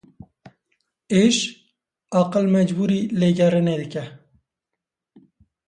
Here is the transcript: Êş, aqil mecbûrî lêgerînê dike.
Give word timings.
Êş, 1.23 1.37
aqil 2.19 2.45
mecbûrî 2.55 3.01
lêgerînê 3.19 3.75
dike. 3.81 4.05